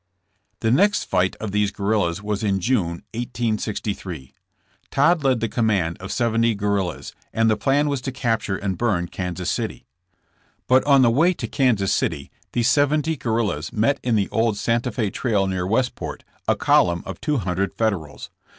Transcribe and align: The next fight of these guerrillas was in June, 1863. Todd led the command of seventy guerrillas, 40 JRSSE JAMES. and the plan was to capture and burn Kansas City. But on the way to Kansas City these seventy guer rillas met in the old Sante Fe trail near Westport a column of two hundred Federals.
The 0.61 0.71
next 0.71 1.03
fight 1.03 1.35
of 1.35 1.51
these 1.51 1.69
guerrillas 1.69 2.23
was 2.23 2.41
in 2.43 2.59
June, 2.59 3.03
1863. 3.13 4.33
Todd 4.89 5.23
led 5.23 5.41
the 5.41 5.47
command 5.47 5.97
of 5.99 6.11
seventy 6.11 6.55
guerrillas, 6.55 7.11
40 7.11 7.11
JRSSE 7.11 7.11
JAMES. 7.11 7.31
and 7.43 7.51
the 7.51 7.57
plan 7.57 7.87
was 7.87 8.01
to 8.01 8.11
capture 8.11 8.57
and 8.57 8.79
burn 8.79 9.07
Kansas 9.09 9.51
City. 9.51 9.85
But 10.67 10.83
on 10.85 11.03
the 11.03 11.11
way 11.11 11.33
to 11.35 11.47
Kansas 11.47 11.93
City 11.93 12.31
these 12.53 12.67
seventy 12.67 13.15
guer 13.15 13.31
rillas 13.43 13.71
met 13.71 13.99
in 14.01 14.15
the 14.15 14.27
old 14.29 14.57
Sante 14.57 14.89
Fe 14.91 15.11
trail 15.11 15.45
near 15.45 15.67
Westport 15.67 16.23
a 16.47 16.55
column 16.55 17.03
of 17.05 17.21
two 17.21 17.37
hundred 17.37 17.71
Federals. 17.75 18.31